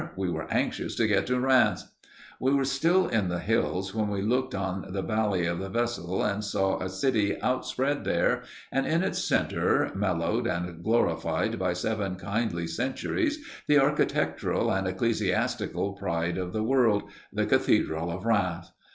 We 0.15 0.31
were 0.31 0.51
anxious 0.51 0.95
to 0.95 1.05
get 1.05 1.27
to 1.27 1.39
Rheims. 1.39 1.91
We 2.39 2.51
were 2.51 2.63
still 2.65 3.07
in 3.07 3.27
the 3.29 3.37
hills 3.37 3.93
when 3.93 4.07
we 4.07 4.23
looked 4.23 4.55
on 4.55 4.83
the 4.93 5.03
valley 5.03 5.45
of 5.45 5.59
the 5.59 5.69
Vesle 5.69 6.23
and 6.23 6.43
saw 6.43 6.79
a 6.79 6.89
city 6.89 7.39
outspread 7.39 8.03
there, 8.03 8.41
and 8.71 8.87
in 8.87 9.03
its 9.03 9.23
center, 9.23 9.91
mellowed 9.93 10.47
and 10.47 10.83
glorified 10.83 11.59
by 11.59 11.73
seven 11.73 12.15
kindly 12.15 12.65
centuries, 12.65 13.45
the 13.67 13.77
architectural 13.77 14.71
and 14.71 14.87
ecclesiastical 14.87 15.93
pride 15.93 16.39
of 16.39 16.51
the 16.51 16.63
world, 16.63 17.03
the 17.31 17.45
Cathedral 17.45 18.09
of 18.09 18.25
Rheims. 18.25 18.71